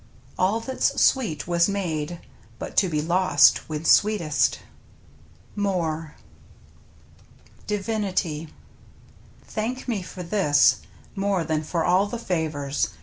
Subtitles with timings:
[0.35, 2.21] All that's sweet was made
[2.57, 4.57] But to be lost when sweetest.—
[5.55, 6.15] Moore.
[6.17, 6.21] ^"
[7.63, 8.47] '^" DIVINITY"
[9.45, 10.77] Thank me for this,
[11.15, 12.87] more than for all the favors.